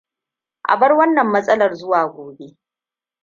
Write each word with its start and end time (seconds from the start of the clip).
Abar 0.63 0.91
wannan 0.95 1.27
matsalar 1.31 1.73
zuwa 1.75 2.05
gobe. 2.07 2.57